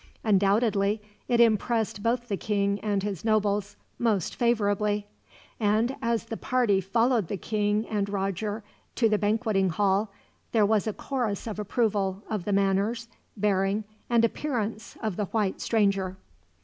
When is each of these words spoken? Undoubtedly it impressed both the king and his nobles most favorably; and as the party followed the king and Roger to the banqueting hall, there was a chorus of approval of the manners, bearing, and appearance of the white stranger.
Undoubtedly 0.23 0.99
it 1.27 1.39
impressed 1.39 2.01
both 2.01 2.27
the 2.27 2.35
king 2.35 2.79
and 2.79 3.03
his 3.03 3.23
nobles 3.23 3.75
most 3.99 4.33
favorably; 4.35 5.05
and 5.59 5.95
as 6.01 6.25
the 6.25 6.37
party 6.37 6.81
followed 6.81 7.27
the 7.27 7.37
king 7.37 7.85
and 7.87 8.09
Roger 8.09 8.63
to 8.95 9.07
the 9.07 9.19
banqueting 9.19 9.69
hall, 9.69 10.11
there 10.53 10.65
was 10.65 10.87
a 10.87 10.93
chorus 10.93 11.45
of 11.45 11.59
approval 11.59 12.23
of 12.31 12.45
the 12.45 12.51
manners, 12.51 13.09
bearing, 13.37 13.83
and 14.09 14.25
appearance 14.25 14.97
of 15.03 15.17
the 15.17 15.25
white 15.25 15.61
stranger. 15.61 16.17